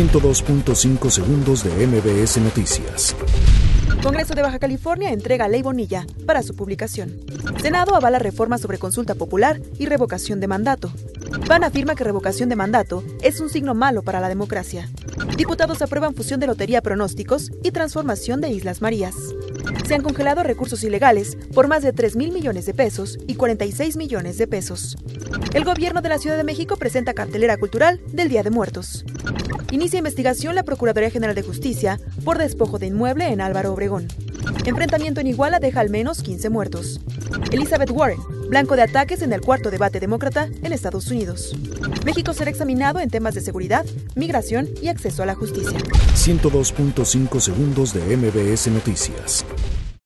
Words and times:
102.5 0.00 1.10
segundos 1.10 1.62
de 1.62 1.86
MBS 1.86 2.38
Noticias. 2.38 3.14
Congreso 4.02 4.34
de 4.34 4.40
Baja 4.40 4.58
California 4.58 5.12
entrega 5.12 5.46
ley 5.46 5.60
Bonilla 5.60 6.06
para 6.24 6.42
su 6.42 6.56
publicación. 6.56 7.20
Senado 7.60 7.94
avala 7.94 8.18
reforma 8.18 8.56
sobre 8.56 8.78
consulta 8.78 9.14
popular 9.14 9.60
y 9.78 9.84
revocación 9.84 10.40
de 10.40 10.48
mandato. 10.48 10.90
PAN 11.46 11.64
afirma 11.64 11.96
que 11.96 12.04
revocación 12.04 12.48
de 12.48 12.56
mandato 12.56 13.04
es 13.20 13.40
un 13.40 13.50
signo 13.50 13.74
malo 13.74 14.00
para 14.00 14.20
la 14.20 14.30
democracia. 14.30 14.88
Diputados 15.36 15.82
aprueban 15.82 16.14
fusión 16.14 16.40
de 16.40 16.46
lotería 16.46 16.80
pronósticos 16.80 17.52
y 17.62 17.70
transformación 17.70 18.40
de 18.40 18.48
Islas 18.48 18.80
Marías. 18.80 19.16
Se 19.86 19.94
han 19.94 20.02
congelado 20.02 20.42
recursos 20.42 20.84
ilegales 20.84 21.36
por 21.54 21.68
más 21.68 21.82
de 21.82 21.92
3 21.92 22.16
mil 22.16 22.32
millones 22.32 22.66
de 22.66 22.74
pesos 22.74 23.18
y 23.26 23.34
46 23.34 23.96
millones 23.96 24.38
de 24.38 24.46
pesos. 24.46 24.96
El 25.54 25.64
gobierno 25.64 26.00
de 26.00 26.08
la 26.08 26.18
Ciudad 26.18 26.36
de 26.36 26.44
México 26.44 26.76
presenta 26.76 27.14
cartelera 27.14 27.56
cultural 27.56 28.00
del 28.12 28.28
Día 28.28 28.42
de 28.42 28.50
Muertos. 28.50 29.04
Inicia 29.70 29.98
investigación 29.98 30.54
la 30.54 30.64
Procuraduría 30.64 31.10
General 31.10 31.34
de 31.34 31.42
Justicia 31.42 32.00
por 32.24 32.38
despojo 32.38 32.78
de 32.78 32.86
inmueble 32.86 33.28
en 33.28 33.40
Álvaro 33.40 33.72
Obregón. 33.72 34.08
Enfrentamiento 34.64 35.20
en 35.20 35.28
Iguala 35.28 35.60
deja 35.60 35.80
al 35.80 35.90
menos 35.90 36.22
15 36.22 36.50
muertos. 36.50 37.00
Elizabeth 37.52 37.90
Warren, 37.90 38.18
blanco 38.50 38.74
de 38.76 38.82
ataques 38.82 39.22
en 39.22 39.32
el 39.32 39.40
cuarto 39.40 39.70
debate 39.70 40.00
demócrata 40.00 40.48
en 40.62 40.72
Estados 40.72 41.06
Unidos. 41.10 41.56
México 42.04 42.34
será 42.34 42.50
examinado 42.50 42.98
en 42.98 43.08
temas 43.08 43.34
de 43.34 43.40
seguridad, 43.40 43.86
migración 44.16 44.68
y 44.82 44.88
acceso 44.88 45.22
a 45.22 45.26
la 45.26 45.36
justicia. 45.36 45.78
102.5 45.78 47.40
segundos 47.40 47.94
de 47.94 48.16
MBS 48.16 48.66
Noticias. 48.66 49.46